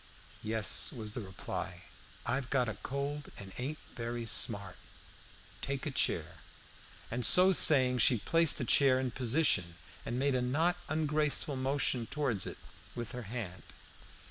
"Yes," 0.41 0.91
was 0.91 1.11
the 1.13 1.21
reply; 1.21 1.83
"I've 2.25 2.49
got 2.49 2.67
a 2.67 2.73
cold, 2.81 3.29
and 3.37 3.53
ain't 3.59 3.77
very 3.93 4.25
smart. 4.25 4.77
Take 5.61 5.85
a 5.85 5.91
chair." 5.91 6.37
And 7.11 7.23
so 7.23 7.53
saying, 7.53 7.99
she 7.99 8.17
placed 8.17 8.59
a 8.59 8.65
chair 8.65 8.99
in 8.99 9.11
position, 9.11 9.75
and 10.03 10.17
made 10.17 10.33
a 10.33 10.41
not 10.41 10.75
ungraceful 10.89 11.55
motion 11.55 12.07
towards 12.07 12.47
it 12.47 12.57
with 12.95 13.11
her 13.11 13.29
hand. 13.29 13.61